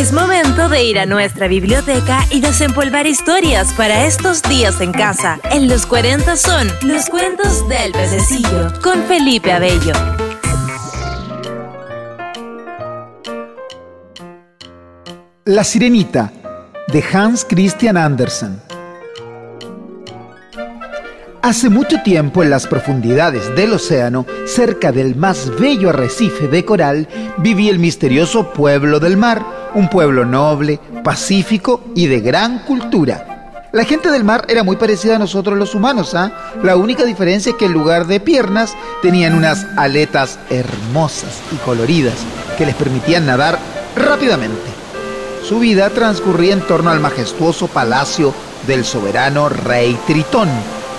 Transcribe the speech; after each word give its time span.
Es 0.00 0.14
momento 0.14 0.70
de 0.70 0.82
ir 0.82 0.98
a 0.98 1.04
nuestra 1.04 1.46
biblioteca 1.46 2.20
y 2.30 2.40
desempolvar 2.40 3.06
historias 3.06 3.74
para 3.74 4.06
estos 4.06 4.40
días 4.40 4.80
en 4.80 4.92
casa. 4.92 5.38
En 5.50 5.68
los 5.68 5.84
40 5.84 6.38
son 6.38 6.68
los 6.84 7.10
cuentos 7.10 7.68
del 7.68 7.92
pececillo 7.92 8.72
con 8.82 9.02
Felipe 9.02 9.52
Abello. 9.52 9.92
La 15.44 15.64
Sirenita 15.64 16.32
de 16.88 17.04
Hans 17.12 17.44
Christian 17.46 17.98
Andersen. 17.98 18.58
Hace 21.42 21.68
mucho 21.68 22.00
tiempo 22.02 22.42
en 22.42 22.48
las 22.48 22.66
profundidades 22.66 23.54
del 23.54 23.74
océano, 23.74 24.24
cerca 24.46 24.92
del 24.92 25.14
más 25.16 25.50
bello 25.58 25.90
arrecife 25.90 26.48
de 26.48 26.64
coral, 26.64 27.06
vivía 27.36 27.70
el 27.70 27.78
misterioso 27.78 28.52
pueblo 28.52 28.98
del 28.98 29.18
mar, 29.18 29.59
un 29.74 29.88
pueblo 29.88 30.24
noble, 30.24 30.80
pacífico 31.02 31.82
y 31.94 32.06
de 32.06 32.20
gran 32.20 32.60
cultura. 32.60 33.30
La 33.72 33.84
gente 33.84 34.10
del 34.10 34.24
mar 34.24 34.46
era 34.48 34.64
muy 34.64 34.74
parecida 34.74 35.14
a 35.14 35.18
nosotros 35.20 35.56
los 35.56 35.76
humanos, 35.76 36.14
¿ah? 36.14 36.32
La 36.62 36.74
única 36.74 37.04
diferencia 37.04 37.50
es 37.50 37.56
que 37.56 37.66
en 37.66 37.72
lugar 37.72 38.08
de 38.08 38.18
piernas 38.18 38.74
tenían 39.00 39.34
unas 39.34 39.64
aletas 39.76 40.40
hermosas 40.50 41.40
y 41.52 41.56
coloridas 41.56 42.16
que 42.58 42.66
les 42.66 42.74
permitían 42.74 43.26
nadar 43.26 43.60
rápidamente. 43.94 44.70
Su 45.44 45.60
vida 45.60 45.88
transcurría 45.90 46.52
en 46.52 46.62
torno 46.62 46.90
al 46.90 46.98
majestuoso 46.98 47.68
palacio 47.68 48.34
del 48.66 48.84
soberano 48.84 49.48
rey 49.48 49.96
Tritón, 50.04 50.48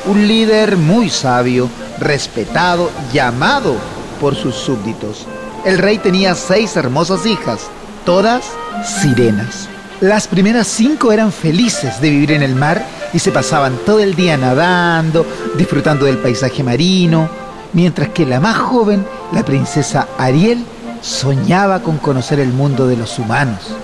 un 0.05 0.25
líder 0.25 0.77
muy 0.77 1.09
sabio, 1.09 1.69
respetado, 1.99 2.89
llamado 3.11 3.75
por 4.21 4.35
sus 4.35 4.55
súbditos. 4.55 5.27
El 5.65 5.77
rey 5.77 5.97
tenía 5.97 6.35
seis 6.35 6.75
hermosas 6.77 7.25
hijas, 7.25 7.67
todas 8.05 8.45
sirenas. 8.85 9.67
Las 9.99 10.27
primeras 10.27 10.67
cinco 10.67 11.11
eran 11.11 11.31
felices 11.31 12.01
de 12.01 12.09
vivir 12.09 12.31
en 12.31 12.41
el 12.41 12.55
mar 12.55 12.85
y 13.13 13.19
se 13.19 13.31
pasaban 13.31 13.77
todo 13.85 13.99
el 13.99 14.15
día 14.15 14.37
nadando, 14.37 15.25
disfrutando 15.57 16.05
del 16.05 16.17
paisaje 16.17 16.63
marino, 16.63 17.29
mientras 17.73 18.09
que 18.09 18.25
la 18.25 18.39
más 18.39 18.57
joven, 18.57 19.05
la 19.31 19.45
princesa 19.45 20.07
Ariel, 20.17 20.63
soñaba 21.01 21.81
con 21.81 21.97
conocer 21.97 22.39
el 22.39 22.49
mundo 22.49 22.87
de 22.87 22.97
los 22.97 23.19
humanos 23.19 23.75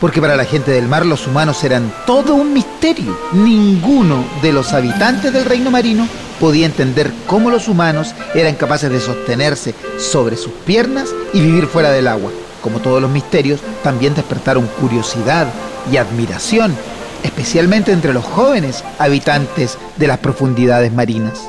porque 0.00 0.20
para 0.20 0.34
la 0.34 0.46
gente 0.46 0.72
del 0.72 0.88
mar 0.88 1.04
los 1.04 1.26
humanos 1.26 1.62
eran 1.62 1.92
todo 2.06 2.34
un 2.34 2.52
misterio. 2.54 3.16
Ninguno 3.32 4.24
de 4.42 4.52
los 4.52 4.72
habitantes 4.72 5.32
del 5.32 5.44
reino 5.44 5.70
marino 5.70 6.08
podía 6.40 6.66
entender 6.66 7.12
cómo 7.26 7.50
los 7.50 7.68
humanos 7.68 8.14
eran 8.34 8.54
capaces 8.54 8.90
de 8.90 8.98
sostenerse 8.98 9.74
sobre 9.98 10.36
sus 10.36 10.52
piernas 10.64 11.10
y 11.34 11.40
vivir 11.42 11.66
fuera 11.66 11.90
del 11.90 12.08
agua. 12.08 12.30
Como 12.62 12.80
todos 12.80 13.00
los 13.00 13.10
misterios, 13.10 13.60
también 13.82 14.14
despertaron 14.14 14.66
curiosidad 14.80 15.46
y 15.90 15.96
admiración, 15.96 16.74
especialmente 17.22 17.92
entre 17.92 18.12
los 18.12 18.24
jóvenes 18.24 18.84
habitantes 18.98 19.78
de 19.96 20.06
las 20.06 20.18
profundidades 20.18 20.92
marinas. 20.92 21.40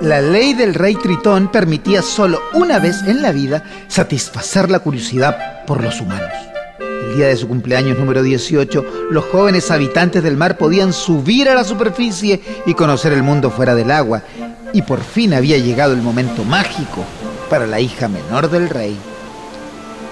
La 0.00 0.20
ley 0.20 0.54
del 0.54 0.74
rey 0.74 0.94
Tritón 0.96 1.50
permitía 1.50 2.02
solo 2.02 2.40
una 2.54 2.78
vez 2.78 3.02
en 3.06 3.22
la 3.22 3.32
vida 3.32 3.62
satisfacer 3.88 4.70
la 4.70 4.80
curiosidad 4.80 5.64
por 5.64 5.82
los 5.82 6.00
humanos 6.00 6.32
el 7.12 7.16
día 7.16 7.28
de 7.28 7.36
su 7.36 7.48
cumpleaños 7.48 7.98
número 7.98 8.22
18, 8.22 9.08
los 9.10 9.24
jóvenes 9.26 9.70
habitantes 9.70 10.22
del 10.22 10.36
mar 10.36 10.56
podían 10.56 10.92
subir 10.92 11.48
a 11.48 11.54
la 11.54 11.64
superficie 11.64 12.40
y 12.64 12.74
conocer 12.74 13.12
el 13.12 13.22
mundo 13.22 13.50
fuera 13.50 13.74
del 13.74 13.90
agua. 13.90 14.22
Y 14.72 14.82
por 14.82 15.02
fin 15.02 15.34
había 15.34 15.58
llegado 15.58 15.92
el 15.92 16.00
momento 16.00 16.44
mágico 16.44 17.04
para 17.50 17.66
la 17.66 17.80
hija 17.80 18.08
menor 18.08 18.50
del 18.50 18.70
rey. 18.70 18.96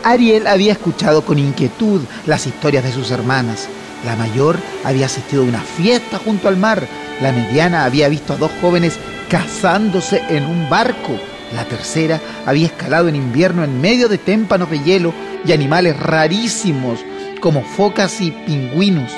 Ariel 0.02 0.46
había 0.46 0.72
escuchado 0.72 1.24
con 1.24 1.38
inquietud 1.38 2.00
las 2.26 2.46
historias 2.46 2.84
de 2.84 2.92
sus 2.92 3.10
hermanas. 3.10 3.68
La 4.04 4.16
mayor 4.16 4.56
había 4.84 5.06
asistido 5.06 5.42
a 5.42 5.46
una 5.46 5.60
fiesta 5.60 6.18
junto 6.18 6.48
al 6.48 6.56
mar. 6.56 6.86
La 7.20 7.32
mediana 7.32 7.84
había 7.84 8.08
visto 8.08 8.32
a 8.32 8.36
dos 8.36 8.50
jóvenes 8.60 8.98
casándose 9.28 10.22
en 10.28 10.44
un 10.44 10.68
barco. 10.70 11.18
La 11.54 11.64
tercera 11.64 12.20
había 12.46 12.66
escalado 12.66 13.08
en 13.08 13.16
invierno 13.16 13.64
en 13.64 13.80
medio 13.80 14.08
de 14.08 14.18
témpanos 14.18 14.70
de 14.70 14.80
hielo 14.80 15.12
y 15.44 15.52
animales 15.52 15.98
rarísimos 15.98 17.00
como 17.40 17.62
focas 17.62 18.20
y 18.20 18.30
pingüinos. 18.30 19.12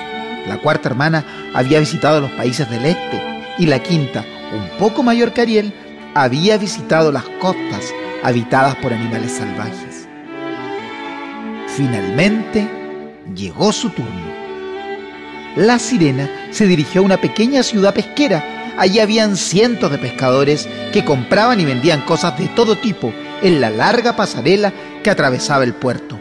La 0.46 0.58
cuarta 0.58 0.88
hermana 0.88 1.24
había 1.54 1.78
visitado 1.78 2.20
los 2.20 2.30
países 2.32 2.68
del 2.70 2.86
este 2.86 3.22
y 3.58 3.66
la 3.66 3.80
quinta, 3.80 4.24
un 4.52 4.78
poco 4.78 5.02
mayor 5.02 5.32
que 5.32 5.42
Ariel, 5.42 5.72
había 6.14 6.58
visitado 6.58 7.12
las 7.12 7.24
costas 7.40 7.92
habitadas 8.22 8.76
por 8.76 8.92
animales 8.92 9.32
salvajes. 9.32 9.91
Finalmente 11.76 12.68
llegó 13.34 13.72
su 13.72 13.90
turno. 13.90 14.32
La 15.56 15.78
sirena 15.78 16.28
se 16.50 16.66
dirigió 16.66 17.00
a 17.00 17.04
una 17.04 17.16
pequeña 17.18 17.62
ciudad 17.62 17.94
pesquera 17.94 18.62
Allí 18.78 19.00
habían 19.00 19.36
cientos 19.36 19.90
de 19.90 19.98
pescadores 19.98 20.66
que 20.92 21.04
compraban 21.04 21.60
y 21.60 21.64
vendían 21.64 22.00
cosas 22.02 22.38
de 22.38 22.48
todo 22.48 22.78
tipo 22.78 23.12
en 23.42 23.60
la 23.60 23.68
larga 23.68 24.16
pasarela 24.16 24.72
que 25.02 25.10
atravesaba 25.10 25.64
el 25.64 25.74
puerto. 25.74 26.18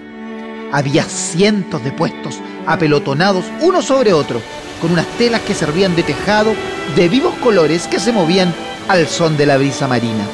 Había 0.72 1.03
cientos 1.03 1.83
de 1.83 1.91
puestos 1.91 2.39
apelotonados 2.66 3.45
uno 3.62 3.81
sobre 3.81 4.13
otro, 4.13 4.41
con 4.81 4.91
unas 4.91 5.07
telas 5.18 5.41
que 5.41 5.53
servían 5.53 5.95
de 5.95 6.03
tejado 6.03 6.53
de 6.95 7.07
vivos 7.07 7.33
colores 7.35 7.88
que 7.88 8.00
se 8.00 8.12
movían 8.12 8.53
al 8.88 9.07
son 9.07 9.38
de 9.38 9.45
la 9.45 9.57
brisa 9.57 9.88
marina. 9.88 10.25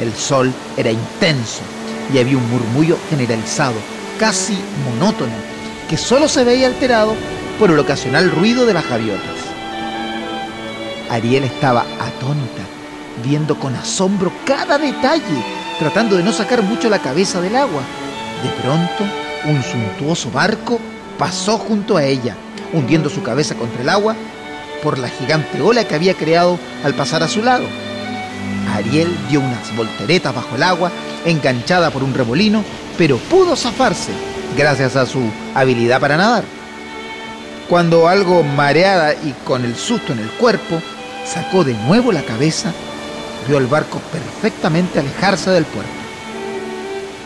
El 0.00 0.12
sol 0.14 0.52
era 0.76 0.92
intenso 0.92 1.62
y 2.14 2.18
había 2.18 2.36
un 2.36 2.48
murmullo 2.50 2.96
generalizado, 3.10 3.74
casi 4.18 4.58
monótono, 4.84 5.32
que 5.88 5.96
solo 5.96 6.28
se 6.28 6.44
veía 6.44 6.66
alterado 6.66 7.14
por 7.58 7.70
el 7.70 7.78
ocasional 7.78 8.30
ruido 8.30 8.66
de 8.66 8.74
las 8.74 8.88
gaviotas. 8.88 9.36
Ariel 11.10 11.44
estaba 11.44 11.82
atónita, 11.82 12.62
viendo 13.24 13.58
con 13.58 13.74
asombro 13.74 14.32
cada 14.44 14.78
detalle, 14.78 15.42
tratando 15.78 16.16
de 16.16 16.22
no 16.22 16.32
sacar 16.32 16.62
mucho 16.62 16.90
la 16.90 16.98
cabeza 16.98 17.40
del 17.40 17.56
agua. 17.56 17.82
De 18.42 18.50
pronto, 18.62 19.04
un 19.46 19.62
suntuoso 19.62 20.30
barco 20.30 20.78
pasó 21.18 21.58
junto 21.58 21.96
a 21.96 22.04
ella, 22.04 22.36
hundiendo 22.72 23.08
su 23.08 23.22
cabeza 23.22 23.54
contra 23.54 23.82
el 23.82 23.88
agua 23.88 24.14
por 24.82 24.98
la 24.98 25.08
gigante 25.08 25.60
ola 25.60 25.84
que 25.84 25.94
había 25.94 26.14
creado 26.14 26.58
al 26.84 26.94
pasar 26.94 27.22
a 27.22 27.28
su 27.28 27.42
lado. 27.42 27.64
Ariel 28.78 29.14
dio 29.28 29.40
unas 29.40 29.76
volteretas 29.76 30.34
bajo 30.34 30.56
el 30.56 30.62
agua, 30.62 30.90
enganchada 31.24 31.90
por 31.90 32.02
un 32.02 32.14
remolino, 32.14 32.64
pero 32.96 33.18
pudo 33.18 33.56
zafarse 33.56 34.12
gracias 34.56 34.96
a 34.96 35.06
su 35.06 35.20
habilidad 35.54 36.00
para 36.00 36.16
nadar. 36.16 36.44
Cuando 37.68 38.08
algo 38.08 38.42
mareada 38.42 39.12
y 39.12 39.34
con 39.44 39.64
el 39.64 39.76
susto 39.76 40.12
en 40.12 40.20
el 40.20 40.30
cuerpo, 40.30 40.80
sacó 41.26 41.64
de 41.64 41.74
nuevo 41.74 42.12
la 42.12 42.22
cabeza, 42.22 42.72
vio 43.46 43.58
el 43.58 43.66
barco 43.66 44.00
perfectamente 44.10 44.98
alejarse 44.98 45.50
del 45.50 45.64
puerto. 45.64 45.90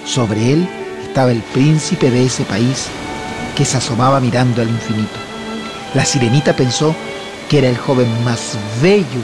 Sobre 0.05 0.53
él 0.53 0.69
estaba 1.05 1.31
el 1.31 1.43
príncipe 1.43 2.11
de 2.11 2.25
ese 2.25 2.45
país 2.45 2.89
que 3.57 3.65
se 3.65 3.77
asomaba 3.77 4.19
mirando 4.19 4.63
al 4.63 4.69
infinito. 4.69 5.19
La 5.95 6.05
sirenita 6.05 6.57
pensó 6.57 6.95
que 7.49 7.59
era 7.59 7.69
el 7.69 7.77
joven 7.77 8.09
más 8.25 8.57
bello 8.83 9.21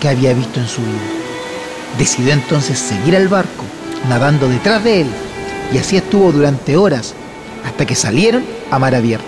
que 0.00 0.08
había 0.08 0.34
visto 0.34 0.60
en 0.60 0.68
su 0.68 0.82
vida. 0.82 1.21
Decidió 1.98 2.32
entonces 2.32 2.78
seguir 2.78 3.16
al 3.16 3.28
barco, 3.28 3.64
nadando 4.08 4.48
detrás 4.48 4.82
de 4.82 5.02
él, 5.02 5.06
y 5.72 5.78
así 5.78 5.96
estuvo 5.96 6.32
durante 6.32 6.76
horas 6.76 7.14
hasta 7.64 7.86
que 7.86 7.94
salieron 7.94 8.44
a 8.70 8.78
mar 8.78 8.94
abierto. 8.94 9.26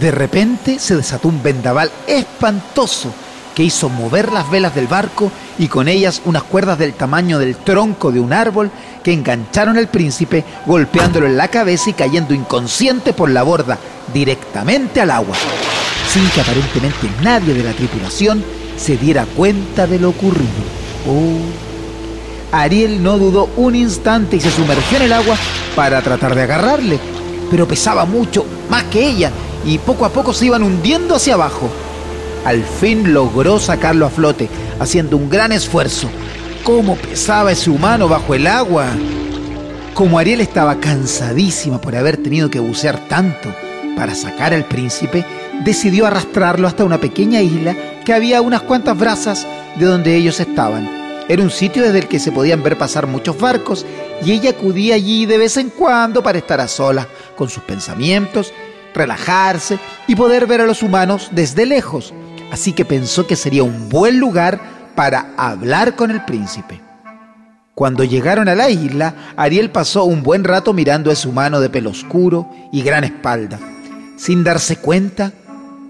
De 0.00 0.10
repente 0.10 0.78
se 0.78 0.96
desató 0.96 1.28
un 1.28 1.42
vendaval 1.42 1.90
espantoso 2.06 3.12
que 3.54 3.64
hizo 3.64 3.88
mover 3.88 4.30
las 4.32 4.48
velas 4.50 4.74
del 4.74 4.86
barco 4.86 5.32
y 5.58 5.66
con 5.66 5.88
ellas 5.88 6.22
unas 6.24 6.44
cuerdas 6.44 6.78
del 6.78 6.94
tamaño 6.94 7.40
del 7.40 7.56
tronco 7.56 8.12
de 8.12 8.20
un 8.20 8.32
árbol 8.32 8.70
que 9.02 9.12
engancharon 9.12 9.76
al 9.76 9.88
príncipe 9.88 10.44
golpeándolo 10.64 11.26
en 11.26 11.36
la 11.36 11.48
cabeza 11.48 11.90
y 11.90 11.94
cayendo 11.94 12.34
inconsciente 12.34 13.12
por 13.12 13.30
la 13.30 13.42
borda 13.42 13.76
directamente 14.14 15.00
al 15.00 15.10
agua, 15.10 15.34
sin 16.08 16.28
que 16.30 16.40
aparentemente 16.40 17.10
nadie 17.22 17.52
de 17.54 17.64
la 17.64 17.72
tripulación 17.72 18.44
se 18.78 18.96
diera 18.96 19.26
cuenta 19.26 19.86
de 19.86 19.98
lo 19.98 20.10
ocurrido. 20.10 20.48
Oh. 21.06 22.56
Ariel 22.56 23.02
no 23.02 23.18
dudó 23.18 23.50
un 23.56 23.74
instante 23.74 24.36
y 24.36 24.40
se 24.40 24.50
sumergió 24.50 24.96
en 24.96 25.04
el 25.04 25.12
agua 25.12 25.36
para 25.76 26.00
tratar 26.00 26.34
de 26.34 26.42
agarrarle, 26.42 26.98
pero 27.50 27.68
pesaba 27.68 28.06
mucho, 28.06 28.46
más 28.70 28.84
que 28.84 29.06
ella, 29.06 29.30
y 29.66 29.78
poco 29.78 30.06
a 30.06 30.10
poco 30.10 30.32
se 30.32 30.46
iban 30.46 30.62
hundiendo 30.62 31.16
hacia 31.16 31.34
abajo. 31.34 31.68
Al 32.44 32.62
fin 32.62 33.12
logró 33.12 33.58
sacarlo 33.58 34.06
a 34.06 34.10
flote, 34.10 34.48
haciendo 34.80 35.16
un 35.16 35.28
gran 35.28 35.52
esfuerzo. 35.52 36.08
¿Cómo 36.64 36.96
pesaba 36.96 37.52
ese 37.52 37.68
humano 37.68 38.08
bajo 38.08 38.34
el 38.34 38.46
agua? 38.46 38.86
Como 39.92 40.18
Ariel 40.18 40.40
estaba 40.40 40.76
cansadísima 40.76 41.80
por 41.80 41.96
haber 41.96 42.16
tenido 42.16 42.48
que 42.48 42.60
bucear 42.60 43.08
tanto 43.08 43.52
para 43.96 44.14
sacar 44.14 44.54
al 44.54 44.64
príncipe, 44.64 45.24
decidió 45.64 46.06
arrastrarlo 46.06 46.68
hasta 46.68 46.84
una 46.84 46.98
pequeña 46.98 47.42
isla 47.42 47.76
que 48.08 48.14
había 48.14 48.40
unas 48.40 48.62
cuantas 48.62 48.96
brazas 48.96 49.46
de 49.76 49.84
donde 49.84 50.16
ellos 50.16 50.40
estaban. 50.40 50.88
Era 51.28 51.42
un 51.42 51.50
sitio 51.50 51.82
desde 51.82 51.98
el 51.98 52.08
que 52.08 52.18
se 52.18 52.32
podían 52.32 52.62
ver 52.62 52.78
pasar 52.78 53.06
muchos 53.06 53.38
barcos 53.38 53.84
y 54.24 54.32
ella 54.32 54.48
acudía 54.48 54.94
allí 54.94 55.26
de 55.26 55.36
vez 55.36 55.58
en 55.58 55.68
cuando 55.68 56.22
para 56.22 56.38
estar 56.38 56.58
a 56.58 56.68
solas 56.68 57.06
con 57.36 57.50
sus 57.50 57.62
pensamientos, 57.64 58.54
relajarse 58.94 59.78
y 60.06 60.16
poder 60.16 60.46
ver 60.46 60.62
a 60.62 60.66
los 60.66 60.82
humanos 60.82 61.28
desde 61.32 61.66
lejos. 61.66 62.14
Así 62.50 62.72
que 62.72 62.86
pensó 62.86 63.26
que 63.26 63.36
sería 63.36 63.62
un 63.62 63.90
buen 63.90 64.18
lugar 64.18 64.58
para 64.94 65.34
hablar 65.36 65.94
con 65.94 66.10
el 66.10 66.24
príncipe. 66.24 66.80
Cuando 67.74 68.04
llegaron 68.04 68.48
a 68.48 68.54
la 68.54 68.70
isla, 68.70 69.34
Ariel 69.36 69.70
pasó 69.70 70.04
un 70.04 70.22
buen 70.22 70.44
rato 70.44 70.72
mirando 70.72 71.10
a 71.10 71.12
ese 71.12 71.28
humano 71.28 71.60
de 71.60 71.68
pelo 71.68 71.90
oscuro 71.90 72.48
y 72.72 72.80
gran 72.80 73.04
espalda. 73.04 73.58
Sin 74.16 74.44
darse 74.44 74.76
cuenta, 74.76 75.30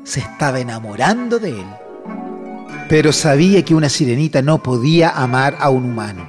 se 0.03 0.19
estaba 0.19 0.59
enamorando 0.59 1.39
de 1.39 1.51
él. 1.51 1.67
Pero 2.89 3.13
sabía 3.13 3.65
que 3.65 3.75
una 3.75 3.89
sirenita 3.89 4.43
no 4.43 4.63
podía 4.63 5.11
amar 5.11 5.57
a 5.61 5.71
un 5.71 5.85
humano. 5.85 6.29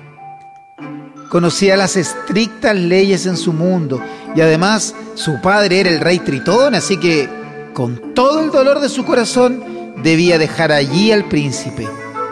Conocía 1.29 1.77
las 1.77 1.95
estrictas 1.95 2.75
leyes 2.75 3.25
en 3.25 3.37
su 3.37 3.53
mundo 3.53 4.01
y 4.35 4.41
además 4.41 4.95
su 5.15 5.39
padre 5.41 5.79
era 5.79 5.89
el 5.89 5.99
rey 5.99 6.19
Tritón, 6.19 6.75
así 6.75 6.97
que 6.97 7.29
con 7.73 8.13
todo 8.13 8.41
el 8.41 8.51
dolor 8.51 8.79
de 8.79 8.89
su 8.89 9.05
corazón 9.05 9.63
debía 10.03 10.37
dejar 10.37 10.71
allí 10.71 11.11
al 11.11 11.25
príncipe 11.29 11.87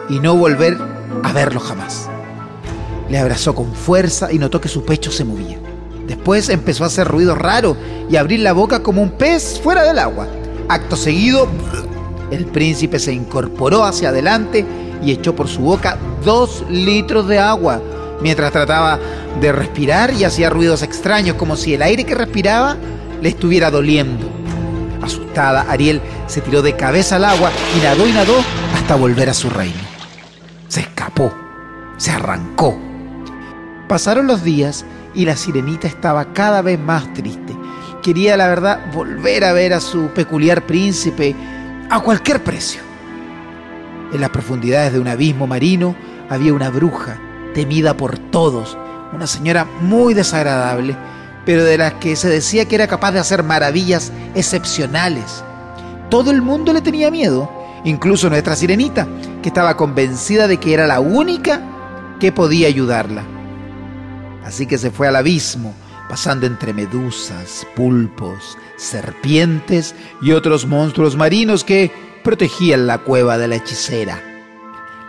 y 0.08 0.18
no 0.18 0.34
volver 0.34 0.76
a 1.22 1.32
verlo 1.32 1.60
jamás. 1.60 2.08
Le 3.08 3.18
abrazó 3.18 3.54
con 3.54 3.74
fuerza 3.74 4.32
y 4.32 4.38
notó 4.38 4.60
que 4.60 4.68
su 4.68 4.84
pecho 4.84 5.10
se 5.10 5.24
movía. 5.24 5.58
Después 6.06 6.48
empezó 6.48 6.84
a 6.84 6.88
hacer 6.88 7.06
ruido 7.06 7.34
raro 7.34 7.76
y 8.10 8.16
a 8.16 8.20
abrir 8.20 8.40
la 8.40 8.52
boca 8.52 8.82
como 8.82 9.00
un 9.00 9.10
pez 9.10 9.60
fuera 9.62 9.84
del 9.84 9.98
agua. 9.98 10.26
Acto 10.68 10.96
seguido, 10.96 11.48
el 12.30 12.46
príncipe 12.46 12.98
se 12.98 13.12
incorporó 13.12 13.84
hacia 13.84 14.10
adelante 14.10 14.64
y 15.02 15.12
echó 15.12 15.34
por 15.34 15.48
su 15.48 15.60
boca 15.60 15.98
dos 16.24 16.64
litros 16.68 17.28
de 17.28 17.38
agua, 17.38 17.80
mientras 18.20 18.52
trataba 18.52 18.98
de 19.40 19.52
respirar 19.52 20.12
y 20.14 20.24
hacía 20.24 20.50
ruidos 20.50 20.82
extraños, 20.82 21.36
como 21.36 21.56
si 21.56 21.74
el 21.74 21.82
aire 21.82 22.04
que 22.04 22.14
respiraba 22.14 22.76
le 23.22 23.28
estuviera 23.28 23.70
doliendo. 23.70 24.28
Asustada, 25.02 25.66
Ariel 25.68 26.00
se 26.26 26.40
tiró 26.40 26.62
de 26.62 26.76
cabeza 26.76 27.16
al 27.16 27.24
agua 27.24 27.50
y 27.76 27.82
nadó 27.82 28.06
y 28.06 28.12
nadó 28.12 28.34
hasta 28.74 28.96
volver 28.96 29.30
a 29.30 29.34
su 29.34 29.48
reino. 29.48 29.78
Se 30.68 30.80
escapó, 30.80 31.32
se 31.96 32.10
arrancó 32.10 32.88
Pasaron 33.88 34.26
los 34.26 34.44
días 34.44 34.84
y 35.14 35.24
la 35.24 35.34
sirenita 35.34 35.88
estaba 35.88 36.34
cada 36.34 36.60
vez 36.60 36.78
más 36.78 37.10
triste. 37.14 37.56
Quería, 38.02 38.36
la 38.36 38.46
verdad, 38.46 38.92
volver 38.92 39.44
a 39.44 39.54
ver 39.54 39.72
a 39.72 39.80
su 39.80 40.08
peculiar 40.08 40.66
príncipe 40.66 41.34
a 41.90 42.00
cualquier 42.00 42.42
precio. 42.42 42.80
En 44.12 44.20
las 44.20 44.30
profundidades 44.30 44.92
de 44.92 45.00
un 45.00 45.08
abismo 45.08 45.46
marino 45.46 45.94
había 46.28 46.54
una 46.54 46.70
bruja, 46.70 47.18
temida 47.54 47.96
por 47.96 48.18
todos, 48.18 48.76
una 49.12 49.26
señora 49.26 49.66
muy 49.80 50.14
desagradable, 50.14 50.96
pero 51.44 51.64
de 51.64 51.78
la 51.78 51.98
que 51.98 52.16
se 52.16 52.28
decía 52.28 52.66
que 52.66 52.74
era 52.74 52.86
capaz 52.86 53.12
de 53.12 53.20
hacer 53.20 53.42
maravillas 53.42 54.12
excepcionales. 54.34 55.42
Todo 56.10 56.30
el 56.30 56.42
mundo 56.42 56.72
le 56.72 56.82
tenía 56.82 57.10
miedo, 57.10 57.50
incluso 57.84 58.28
nuestra 58.28 58.56
sirenita, 58.56 59.06
que 59.42 59.48
estaba 59.48 59.76
convencida 59.76 60.46
de 60.48 60.58
que 60.58 60.74
era 60.74 60.86
la 60.86 61.00
única 61.00 61.62
que 62.20 62.32
podía 62.32 62.68
ayudarla. 62.68 63.22
Así 64.44 64.66
que 64.66 64.78
se 64.78 64.90
fue 64.90 65.08
al 65.08 65.16
abismo, 65.16 65.74
pasando 66.08 66.46
entre 66.46 66.72
medusas, 66.72 67.66
pulpos, 67.76 68.56
serpientes 68.76 69.94
y 70.22 70.32
otros 70.32 70.66
monstruos 70.66 71.16
marinos 71.16 71.64
que 71.64 71.92
protegían 72.24 72.86
la 72.86 72.98
cueva 72.98 73.38
de 73.38 73.48
la 73.48 73.56
hechicera. 73.56 74.22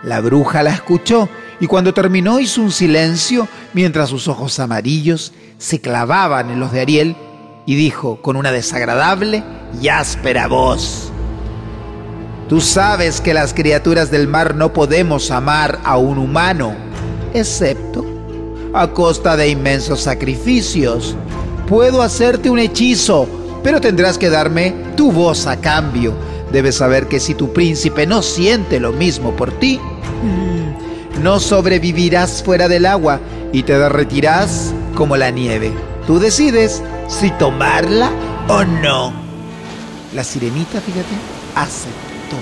La 0.02 0.20
bruja 0.20 0.62
la 0.62 0.70
escuchó 0.70 1.28
y 1.58 1.66
cuando 1.66 1.92
terminó 1.92 2.40
hizo 2.40 2.62
un 2.62 2.70
silencio 2.70 3.48
mientras 3.74 4.10
sus 4.10 4.28
ojos 4.28 4.58
amarillos 4.58 5.32
se 5.58 5.80
clavaban 5.80 6.50
en 6.50 6.60
los 6.60 6.72
de 6.72 6.80
Ariel 6.80 7.16
y 7.66 7.74
dijo 7.74 8.22
con 8.22 8.36
una 8.36 8.52
desagradable 8.52 9.44
y 9.80 9.88
áspera 9.88 10.48
voz, 10.48 11.12
Tú 12.48 12.60
sabes 12.60 13.20
que 13.20 13.32
las 13.32 13.54
criaturas 13.54 14.10
del 14.10 14.26
mar 14.26 14.56
no 14.56 14.72
podemos 14.72 15.30
amar 15.30 15.78
a 15.84 15.98
un 15.98 16.18
humano, 16.18 16.74
excepto 17.32 18.09
a 18.72 18.88
costa 18.88 19.36
de 19.36 19.48
inmensos 19.48 20.00
sacrificios. 20.00 21.16
Puedo 21.68 22.02
hacerte 22.02 22.50
un 22.50 22.58
hechizo, 22.58 23.28
pero 23.62 23.80
tendrás 23.80 24.18
que 24.18 24.30
darme 24.30 24.74
tu 24.96 25.12
voz 25.12 25.46
a 25.46 25.60
cambio. 25.60 26.14
Debes 26.52 26.76
saber 26.76 27.06
que 27.06 27.20
si 27.20 27.34
tu 27.34 27.52
príncipe 27.52 28.06
no 28.06 28.22
siente 28.22 28.80
lo 28.80 28.92
mismo 28.92 29.36
por 29.36 29.52
ti, 29.52 29.78
mm, 29.78 31.22
no 31.22 31.38
sobrevivirás 31.38 32.42
fuera 32.42 32.68
del 32.68 32.86
agua 32.86 33.20
y 33.52 33.62
te 33.62 33.78
derretirás 33.78 34.72
como 34.94 35.16
la 35.16 35.30
nieve. 35.30 35.72
Tú 36.06 36.18
decides 36.18 36.82
si 37.08 37.30
tomarla 37.32 38.10
o 38.48 38.64
no. 38.64 39.12
La 40.14 40.24
sirenita, 40.24 40.80
fíjate, 40.80 41.14
aceptó. 41.54 42.36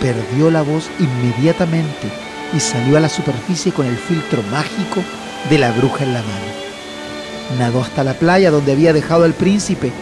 Perdió 0.00 0.50
la 0.50 0.62
voz 0.62 0.88
inmediatamente 0.98 2.31
y 2.54 2.60
salió 2.60 2.96
a 2.96 3.00
la 3.00 3.08
superficie 3.08 3.72
con 3.72 3.86
el 3.86 3.96
filtro 3.96 4.42
mágico 4.50 5.02
de 5.48 5.58
la 5.58 5.72
bruja 5.72 6.04
en 6.04 6.14
la 6.14 6.20
mano. 6.20 7.58
Nadó 7.58 7.82
hasta 7.82 8.04
la 8.04 8.14
playa 8.14 8.50
donde 8.50 8.72
había 8.72 8.92
dejado 8.92 9.24
al 9.24 9.34
príncipe, 9.34 9.92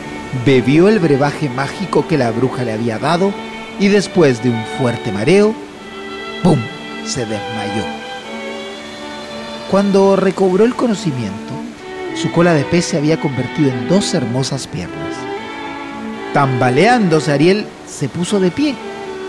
bebió 0.44 0.88
el 0.88 0.98
brebaje 0.98 1.48
mágico 1.48 2.06
que 2.06 2.18
la 2.18 2.30
bruja 2.30 2.64
le 2.64 2.72
había 2.72 2.98
dado 2.98 3.32
y 3.78 3.88
después 3.88 4.42
de 4.42 4.50
un 4.50 4.64
fuerte 4.78 5.10
mareo, 5.12 5.54
¡pum!, 6.42 6.58
se 7.04 7.20
desmayó. 7.20 7.84
Cuando 9.70 10.16
recobró 10.16 10.64
el 10.64 10.74
conocimiento, 10.74 11.54
su 12.20 12.30
cola 12.32 12.54
de 12.54 12.64
pez 12.64 12.86
se 12.86 12.98
había 12.98 13.20
convertido 13.20 13.70
en 13.70 13.88
dos 13.88 14.12
hermosas 14.14 14.66
piernas. 14.66 15.14
Tambaleándose, 16.34 17.32
Ariel 17.32 17.66
se 17.88 18.08
puso 18.08 18.40
de 18.40 18.50
pie, 18.50 18.74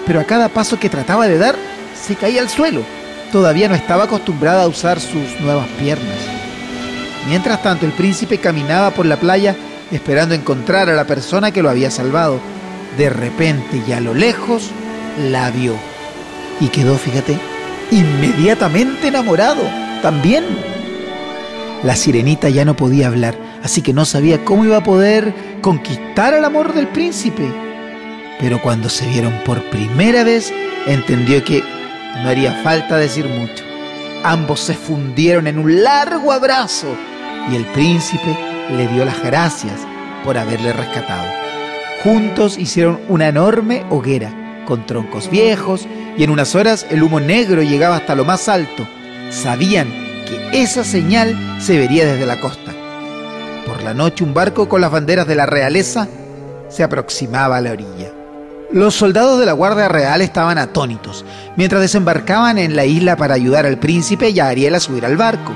pero 0.06 0.20
a 0.20 0.24
cada 0.24 0.50
paso 0.50 0.80
que 0.80 0.90
trataba 0.90 1.28
de 1.28 1.38
dar, 1.38 1.56
se 1.96 2.16
caía 2.16 2.42
al 2.42 2.50
suelo 2.50 2.84
todavía 3.32 3.70
no 3.70 3.76
estaba 3.76 4.06
acostumbrada 4.06 4.64
a 4.64 4.68
usar 4.68 5.00
sus 5.00 5.40
nuevas 5.40 5.68
piernas. 5.80 6.18
Mientras 7.28 7.62
tanto, 7.62 7.86
el 7.86 7.92
príncipe 7.92 8.40
caminaba 8.40 8.92
por 8.92 9.06
la 9.06 9.18
playa 9.18 9.56
esperando 9.92 10.36
encontrar 10.36 10.90
a 10.90 10.96
la 10.96 11.06
persona 11.06 11.52
que 11.52 11.62
lo 11.62 11.70
había 11.70 11.92
salvado. 11.92 12.40
De 12.98 13.10
repente 13.10 13.82
y 13.88 13.92
a 13.94 14.00
lo 14.00 14.14
lejos 14.14 14.70
la 15.30 15.50
vio 15.52 15.76
y 16.60 16.68
quedó, 16.68 16.98
fíjate, 16.98 17.38
inmediatamente 17.90 19.08
enamorado 19.08 19.62
también. 20.02 20.46
La 21.84 21.96
sirenita 21.96 22.50
ya 22.50 22.66
no 22.66 22.76
podía 22.76 23.08
hablar, 23.08 23.36
así 23.64 23.82
que 23.82 23.94
no 23.94 24.06
sabía 24.06 24.46
cómo 24.46 24.66
iba 24.66 24.78
a 24.78 24.84
poder 24.84 25.34
conquistar 25.62 26.34
el 26.34 26.46
amor 26.46 26.74
del 26.74 26.88
príncipe. 26.88 27.52
Pero 28.40 28.62
cuando 28.62 28.90
se 28.90 29.08
vieron 29.08 29.34
por 29.46 29.64
primera 29.70 30.24
vez, 30.24 30.54
entendió 30.86 31.44
que 31.44 31.64
no 32.18 32.30
haría 32.30 32.54
falta 32.64 32.98
decir 32.98 33.28
mucho. 33.28 33.64
Ambos 34.24 34.60
se 34.60 34.74
fundieron 34.74 35.48
en 35.48 35.58
un 35.58 35.84
largo 35.84 36.32
abrazo 36.32 36.88
y 37.50 37.56
el 37.56 37.66
príncipe 37.68 38.38
le 38.70 38.88
dio 38.88 39.04
las 39.06 39.22
gracias 39.24 39.80
por 40.24 40.38
haberle 40.38 40.74
rescatado. 40.74 41.28
Juntos 42.04 42.58
hicieron 42.58 43.00
una 43.10 43.28
enorme 43.28 43.84
hoguera 43.90 44.64
con 44.66 44.86
troncos 44.86 45.30
viejos 45.30 45.88
y 46.18 46.24
en 46.24 46.30
unas 46.30 46.56
horas 46.56 46.86
el 46.90 47.04
humo 47.04 47.20
negro 47.20 47.64
llegaba 47.64 47.96
hasta 47.96 48.16
lo 48.16 48.26
más 48.26 48.48
alto. 48.48 48.88
Sabían 49.30 49.88
que 50.28 50.62
esa 50.62 50.84
señal 50.84 51.36
se 51.60 51.78
vería 51.78 52.06
desde 52.06 52.26
la 52.26 52.40
costa. 52.40 52.72
Por 53.66 53.84
la 53.84 53.94
noche 53.94 54.24
un 54.24 54.34
barco 54.34 54.70
con 54.70 54.82
las 54.82 54.92
banderas 54.92 55.28
de 55.28 55.36
la 55.36 55.46
realeza 55.46 56.08
se 56.70 56.84
aproximaba 56.84 57.58
a 57.58 57.62
la 57.62 57.72
orilla. 57.72 58.21
Los 58.74 58.96
soldados 58.96 59.38
de 59.38 59.46
la 59.46 59.52
Guardia 59.52 59.90
Real 59.90 60.22
estaban 60.22 60.58
atónitos 60.58 61.26
mientras 61.58 61.82
desembarcaban 61.82 62.58
en 62.58 62.78
la 62.78 62.86
isla 62.86 63.18
para 63.18 63.34
ayudar 63.34 63.66
al 63.66 63.80
príncipe 63.80 64.30
y 64.30 64.40
a 64.40 64.48
Ariel 64.48 64.76
a 64.76 64.80
subir 64.80 65.06
al 65.06 65.18
barco. 65.18 65.54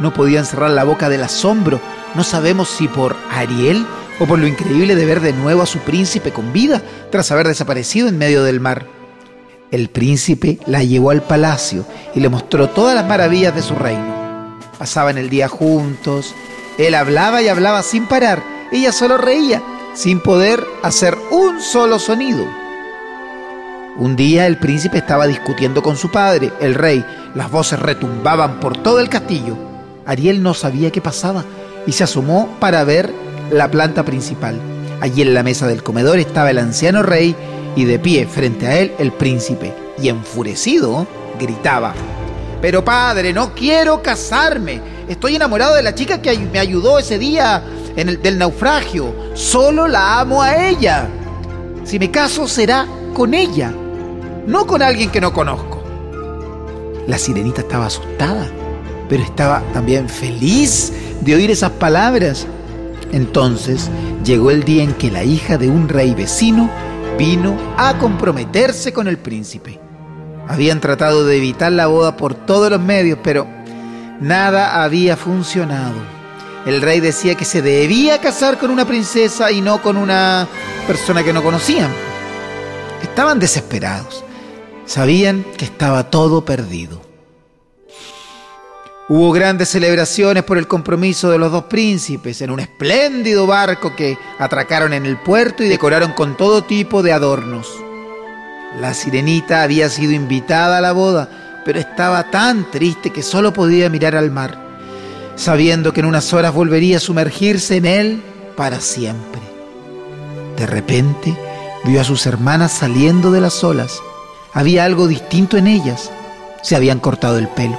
No 0.00 0.12
podían 0.12 0.44
cerrar 0.44 0.70
la 0.72 0.84
boca 0.84 1.08
del 1.08 1.22
asombro. 1.22 1.80
No 2.14 2.24
sabemos 2.24 2.68
si 2.68 2.86
por 2.86 3.16
Ariel 3.30 3.86
o 4.20 4.26
por 4.26 4.38
lo 4.38 4.46
increíble 4.46 4.96
de 4.96 5.06
ver 5.06 5.20
de 5.22 5.32
nuevo 5.32 5.62
a 5.62 5.66
su 5.66 5.78
príncipe 5.78 6.30
con 6.30 6.52
vida 6.52 6.82
tras 7.10 7.32
haber 7.32 7.48
desaparecido 7.48 8.06
en 8.06 8.18
medio 8.18 8.44
del 8.44 8.60
mar. 8.60 8.84
El 9.70 9.88
príncipe 9.88 10.58
la 10.66 10.82
llevó 10.82 11.10
al 11.10 11.22
palacio 11.22 11.86
y 12.14 12.20
le 12.20 12.28
mostró 12.28 12.68
todas 12.68 12.94
las 12.94 13.06
maravillas 13.06 13.54
de 13.54 13.62
su 13.62 13.76
reino. 13.76 14.58
Pasaban 14.78 15.16
el 15.16 15.30
día 15.30 15.48
juntos, 15.48 16.34
él 16.76 16.94
hablaba 16.94 17.40
y 17.40 17.48
hablaba 17.48 17.82
sin 17.82 18.06
parar, 18.06 18.42
ella 18.70 18.92
solo 18.92 19.16
reía 19.16 19.62
sin 19.94 20.20
poder 20.20 20.64
hacer 20.82 21.16
un 21.30 21.60
solo 21.60 21.98
sonido. 21.98 22.57
Un 23.98 24.14
día 24.14 24.46
el 24.46 24.58
príncipe 24.58 24.98
estaba 24.98 25.26
discutiendo 25.26 25.82
con 25.82 25.96
su 25.96 26.12
padre, 26.12 26.52
el 26.60 26.76
rey. 26.76 27.04
Las 27.34 27.50
voces 27.50 27.80
retumbaban 27.80 28.60
por 28.60 28.80
todo 28.80 29.00
el 29.00 29.08
castillo. 29.08 29.56
Ariel 30.06 30.40
no 30.40 30.54
sabía 30.54 30.92
qué 30.92 31.00
pasaba 31.00 31.44
y 31.84 31.90
se 31.90 32.04
asomó 32.04 32.48
para 32.60 32.84
ver 32.84 33.12
la 33.50 33.68
planta 33.68 34.04
principal. 34.04 34.56
Allí 35.00 35.22
en 35.22 35.34
la 35.34 35.42
mesa 35.42 35.66
del 35.66 35.82
comedor 35.82 36.20
estaba 36.20 36.52
el 36.52 36.58
anciano 36.58 37.02
rey 37.02 37.34
y 37.74 37.86
de 37.86 37.98
pie 37.98 38.28
frente 38.28 38.68
a 38.68 38.78
él 38.78 38.92
el 39.00 39.10
príncipe. 39.10 39.74
Y 40.00 40.08
enfurecido 40.08 41.04
gritaba. 41.36 41.92
Pero 42.62 42.84
padre, 42.84 43.32
no 43.32 43.52
quiero 43.52 44.00
casarme. 44.00 44.80
Estoy 45.08 45.34
enamorado 45.34 45.74
de 45.74 45.82
la 45.82 45.96
chica 45.96 46.22
que 46.22 46.38
me 46.38 46.60
ayudó 46.60 47.00
ese 47.00 47.18
día 47.18 47.64
en 47.96 48.10
el, 48.10 48.22
del 48.22 48.38
naufragio. 48.38 49.12
Solo 49.34 49.88
la 49.88 50.20
amo 50.20 50.40
a 50.40 50.68
ella. 50.68 51.08
Si 51.82 51.98
me 51.98 52.12
caso 52.12 52.46
será 52.46 52.86
con 53.12 53.34
ella, 53.34 53.72
no 54.48 54.66
con 54.66 54.80
alguien 54.80 55.10
que 55.10 55.20
no 55.20 55.32
conozco. 55.32 55.82
La 57.06 57.18
sirenita 57.18 57.60
estaba 57.60 57.86
asustada, 57.86 58.48
pero 59.08 59.22
estaba 59.22 59.62
también 59.74 60.08
feliz 60.08 60.90
de 61.20 61.34
oír 61.34 61.50
esas 61.50 61.70
palabras. 61.72 62.46
Entonces 63.12 63.90
llegó 64.24 64.50
el 64.50 64.64
día 64.64 64.82
en 64.82 64.94
que 64.94 65.10
la 65.10 65.22
hija 65.22 65.58
de 65.58 65.68
un 65.68 65.88
rey 65.88 66.14
vecino 66.14 66.70
vino 67.18 67.56
a 67.76 67.98
comprometerse 67.98 68.92
con 68.92 69.06
el 69.06 69.18
príncipe. 69.18 69.78
Habían 70.48 70.80
tratado 70.80 71.26
de 71.26 71.36
evitar 71.36 71.70
la 71.70 71.86
boda 71.86 72.16
por 72.16 72.34
todos 72.34 72.70
los 72.70 72.80
medios, 72.80 73.18
pero 73.22 73.46
nada 74.18 74.82
había 74.82 75.18
funcionado. 75.18 75.96
El 76.64 76.80
rey 76.80 77.00
decía 77.00 77.34
que 77.34 77.44
se 77.44 77.60
debía 77.60 78.18
casar 78.22 78.58
con 78.58 78.70
una 78.70 78.86
princesa 78.86 79.52
y 79.52 79.60
no 79.60 79.82
con 79.82 79.98
una 79.98 80.48
persona 80.86 81.22
que 81.22 81.34
no 81.34 81.42
conocían. 81.42 81.90
Estaban 83.02 83.38
desesperados. 83.38 84.24
Sabían 84.88 85.44
que 85.58 85.66
estaba 85.66 86.08
todo 86.08 86.46
perdido. 86.46 87.02
Hubo 89.10 89.32
grandes 89.32 89.68
celebraciones 89.68 90.44
por 90.44 90.56
el 90.56 90.66
compromiso 90.66 91.30
de 91.30 91.36
los 91.36 91.52
dos 91.52 91.64
príncipes 91.64 92.40
en 92.40 92.50
un 92.50 92.60
espléndido 92.60 93.46
barco 93.46 93.94
que 93.94 94.16
atracaron 94.38 94.94
en 94.94 95.04
el 95.04 95.18
puerto 95.18 95.62
y 95.62 95.68
decoraron 95.68 96.12
con 96.12 96.38
todo 96.38 96.64
tipo 96.64 97.02
de 97.02 97.12
adornos. 97.12 97.68
La 98.80 98.94
sirenita 98.94 99.62
había 99.62 99.90
sido 99.90 100.12
invitada 100.12 100.78
a 100.78 100.80
la 100.80 100.92
boda, 100.92 101.60
pero 101.66 101.78
estaba 101.78 102.30
tan 102.30 102.70
triste 102.70 103.10
que 103.10 103.22
solo 103.22 103.52
podía 103.52 103.90
mirar 103.90 104.16
al 104.16 104.30
mar, 104.30 104.58
sabiendo 105.36 105.92
que 105.92 106.00
en 106.00 106.06
unas 106.06 106.32
horas 106.32 106.54
volvería 106.54 106.96
a 106.96 107.00
sumergirse 107.00 107.76
en 107.76 107.84
él 107.84 108.22
para 108.56 108.80
siempre. 108.80 109.42
De 110.56 110.66
repente 110.66 111.36
vio 111.84 112.00
a 112.00 112.04
sus 112.04 112.24
hermanas 112.24 112.72
saliendo 112.72 113.30
de 113.30 113.42
las 113.42 113.62
olas. 113.62 114.00
Había 114.58 114.84
algo 114.84 115.06
distinto 115.06 115.56
en 115.56 115.68
ellas. 115.68 116.10
Se 116.62 116.74
habían 116.74 116.98
cortado 116.98 117.38
el 117.38 117.46
pelo. 117.46 117.78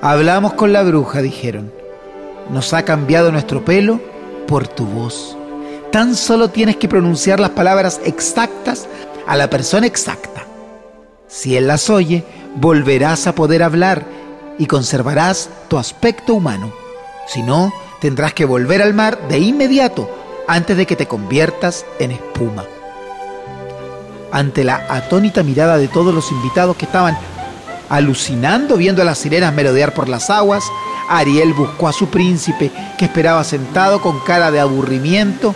Hablamos 0.00 0.52
con 0.52 0.72
la 0.72 0.84
bruja, 0.84 1.22
dijeron. 1.22 1.72
Nos 2.52 2.72
ha 2.72 2.84
cambiado 2.84 3.32
nuestro 3.32 3.64
pelo 3.64 4.00
por 4.46 4.68
tu 4.68 4.86
voz. 4.86 5.36
Tan 5.90 6.14
solo 6.14 6.50
tienes 6.50 6.76
que 6.76 6.86
pronunciar 6.86 7.40
las 7.40 7.50
palabras 7.50 8.00
exactas 8.04 8.86
a 9.26 9.34
la 9.34 9.50
persona 9.50 9.88
exacta. 9.88 10.46
Si 11.26 11.56
él 11.56 11.66
las 11.66 11.90
oye, 11.90 12.22
volverás 12.54 13.26
a 13.26 13.34
poder 13.34 13.64
hablar 13.64 14.04
y 14.56 14.66
conservarás 14.66 15.50
tu 15.66 15.78
aspecto 15.78 16.34
humano. 16.34 16.72
Si 17.26 17.42
no, 17.42 17.72
tendrás 18.00 18.34
que 18.34 18.44
volver 18.44 18.82
al 18.82 18.94
mar 18.94 19.18
de 19.26 19.40
inmediato 19.40 20.08
antes 20.46 20.76
de 20.76 20.86
que 20.86 20.94
te 20.94 21.08
conviertas 21.08 21.84
en 21.98 22.12
espuma. 22.12 22.66
Ante 24.32 24.64
la 24.64 24.86
atónita 24.88 25.42
mirada 25.42 25.76
de 25.76 25.88
todos 25.88 26.14
los 26.14 26.30
invitados 26.30 26.76
que 26.76 26.84
estaban 26.84 27.16
alucinando 27.88 28.76
viendo 28.76 29.02
a 29.02 29.04
las 29.04 29.18
sirenas 29.18 29.52
merodear 29.52 29.92
por 29.92 30.08
las 30.08 30.30
aguas, 30.30 30.64
Ariel 31.08 31.52
buscó 31.52 31.88
a 31.88 31.92
su 31.92 32.08
príncipe 32.08 32.70
que 32.96 33.04
esperaba 33.04 33.42
sentado 33.42 34.00
con 34.00 34.20
cara 34.20 34.52
de 34.52 34.60
aburrimiento 34.60 35.54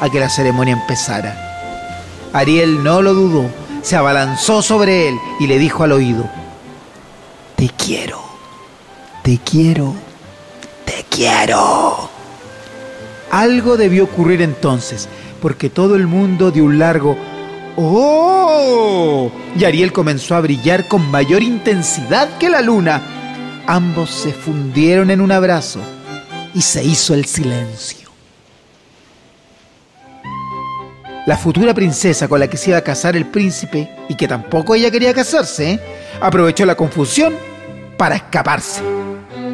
a 0.00 0.10
que 0.10 0.18
la 0.18 0.28
ceremonia 0.28 0.74
empezara. 0.74 1.46
Ariel 2.32 2.82
no 2.82 3.02
lo 3.02 3.14
dudó, 3.14 3.48
se 3.82 3.96
abalanzó 3.96 4.62
sobre 4.62 5.08
él 5.08 5.18
y 5.38 5.46
le 5.46 5.58
dijo 5.58 5.84
al 5.84 5.92
oído, 5.92 6.28
Te 7.54 7.70
quiero, 7.70 8.20
te 9.22 9.38
quiero, 9.38 9.94
te 10.84 11.06
quiero. 11.08 12.10
Algo 13.30 13.76
debió 13.76 14.04
ocurrir 14.04 14.42
entonces, 14.42 15.08
porque 15.40 15.70
todo 15.70 15.94
el 15.94 16.08
mundo 16.08 16.50
dio 16.50 16.64
un 16.64 16.80
largo 16.80 17.16
¡Oh! 17.76 19.30
Y 19.58 19.64
Ariel 19.64 19.92
comenzó 19.92 20.34
a 20.34 20.40
brillar 20.40 20.88
con 20.88 21.10
mayor 21.10 21.42
intensidad 21.42 22.38
que 22.38 22.48
la 22.48 22.62
luna. 22.62 23.02
Ambos 23.66 24.10
se 24.10 24.32
fundieron 24.32 25.10
en 25.10 25.20
un 25.20 25.32
abrazo 25.32 25.80
y 26.54 26.62
se 26.62 26.82
hizo 26.82 27.14
el 27.14 27.26
silencio. 27.26 28.06
La 31.26 31.36
futura 31.36 31.74
princesa 31.74 32.28
con 32.28 32.38
la 32.38 32.48
que 32.48 32.56
se 32.56 32.70
iba 32.70 32.78
a 32.78 32.84
casar 32.84 33.16
el 33.16 33.26
príncipe 33.26 33.90
y 34.08 34.14
que 34.14 34.28
tampoco 34.28 34.74
ella 34.76 34.92
quería 34.92 35.12
casarse, 35.12 35.80
aprovechó 36.20 36.64
la 36.64 36.76
confusión 36.76 37.34
para 37.98 38.14
escaparse. 38.14 38.80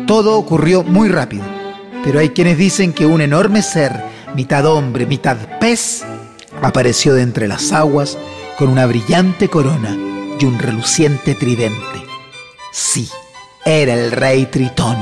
Todo 0.07 0.37
ocurrió 0.37 0.83
muy 0.83 1.09
rápido, 1.09 1.45
pero 2.05 2.21
hay 2.21 2.29
quienes 2.29 2.59
dicen 2.59 2.93
que 2.93 3.07
un 3.07 3.23
enorme 3.23 3.63
ser, 3.63 4.05
mitad 4.35 4.67
hombre, 4.67 5.07
mitad 5.07 5.39
pez, 5.59 6.05
apareció 6.63 7.15
de 7.15 7.23
entre 7.23 7.49
las 7.49 7.73
aguas 7.73 8.17
con 8.59 8.69
una 8.69 8.87
brillante 8.87 9.49
corona 9.49 9.97
y 10.39 10.45
un 10.45 10.59
reluciente 10.59 11.35
tridente. 11.35 12.07
Sí, 12.73 13.09
era 13.65 13.95
el 13.95 14.13
rey 14.13 14.47
Tritón. 14.47 14.97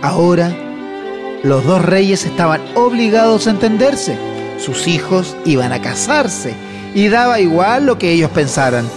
Ahora, 0.00 0.54
los 1.42 1.64
dos 1.64 1.84
reyes 1.84 2.24
estaban 2.24 2.62
obligados 2.74 3.46
a 3.46 3.50
entenderse 3.50 4.16
sus 4.58 4.88
hijos 4.88 5.36
iban 5.44 5.72
a 5.72 5.80
casarse 5.80 6.52
y 6.94 7.08
daba 7.08 7.40
igual 7.40 7.86
lo 7.86 7.98
que 7.98 8.10
ellos 8.10 8.30
pensaran. 8.30 8.88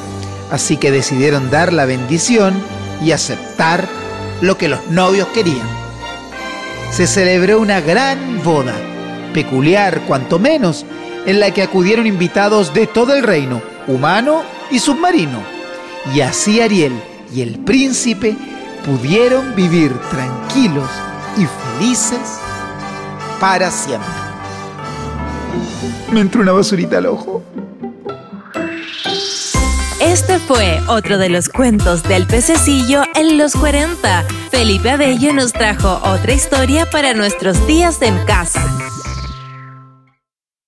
Así 0.51 0.78
que 0.78 0.92
decidieron 0.92 1.50
dar 1.50 1.72
la 1.72 1.86
bendición 1.86 2.54
y 3.01 3.12
aceptar 3.12 3.88
lo 4.42 4.58
que 4.58 4.68
los 4.68 4.88
novios 4.88 5.28
querían. 5.30 5.68
Se 6.92 7.08
celebró 7.08 7.60
una 7.60 7.80
gran 7.80 8.44
boda, 8.44 8.74
peculiar 9.34 10.01
cuanto 10.01 10.40
menos, 10.40 10.86
en 11.25 11.40
la 11.40 11.51
que 11.51 11.63
acudieron 11.63 12.08
invitados 12.08 12.74
de 12.74 12.88
todo 12.88 13.13
el 13.13 13.24
reino, 13.24 13.62
humano 13.88 14.44
y 14.70 14.80
submarino. 14.80 15.40
Y 16.13 16.22
así 16.22 16.62
Ariel 16.62 16.94
y 17.34 17.42
el 17.42 17.60
príncipe 17.60 18.36
pudieron 18.86 19.56
vivir 19.56 19.94
tranquilos 20.10 20.90
y 21.38 21.46
felices 21.80 22.40
para 23.40 23.72
siempre. 23.72 24.10
Me 26.12 26.22
entró 26.22 26.42
una 26.42 26.51
basurita 26.51 26.98
al 26.98 27.06
ojo. 27.06 27.44
Este 30.01 30.40
fue 30.40 30.82
otro 30.88 31.18
de 31.20 31.30
los 31.30 31.48
cuentos 31.48 32.04
del 32.04 32.25
pececillo 32.25 33.04
en 33.16 33.38
los 33.38 33.56
40. 33.56 34.25
Felipe 34.50 34.90
Abello 34.90 35.32
nos 35.32 35.54
trajo 35.54 36.01
otra 36.04 36.34
historia 36.34 36.90
para 36.90 37.13
nuestros 37.13 37.66
días 37.68 38.01
en 38.01 38.18
casa. 38.25 38.81